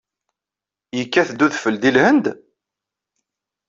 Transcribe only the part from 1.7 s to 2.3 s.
deg Lhend?